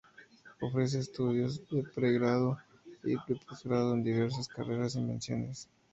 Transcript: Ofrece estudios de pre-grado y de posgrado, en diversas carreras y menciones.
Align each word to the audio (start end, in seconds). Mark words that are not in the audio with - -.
Ofrece 0.61 0.97
estudios 0.97 1.61
de 1.69 1.83
pre-grado 1.83 2.57
y 3.03 3.11
de 3.11 3.39
posgrado, 3.47 3.93
en 3.93 4.01
diversas 4.01 4.47
carreras 4.47 4.95
y 4.95 5.01
menciones. 5.01 5.69